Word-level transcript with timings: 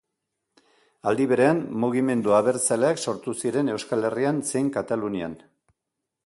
Aldi 1.11 1.27
berean, 1.31 1.59
mugimendu 1.83 2.33
abertzaleak 2.37 3.03
sortu 3.05 3.35
ziren 3.45 3.71
Euskal 3.75 4.09
Herrian 4.11 4.41
zein 4.53 4.73
Katalunian. 4.79 5.39